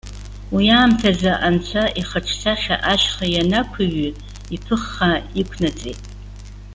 Уи 0.55 0.65
аамҭазы 0.77 1.31
Анцәа 1.47 1.83
ихаҿсахьа 2.01 2.75
ашьха 2.93 3.25
ианақәыҩҩы 3.33 4.09
иԥыххаа 4.55 5.17
иқәнаҵеит. 5.41 6.01